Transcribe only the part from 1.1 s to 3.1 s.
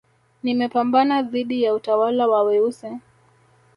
dhidi ya utawala wa weusi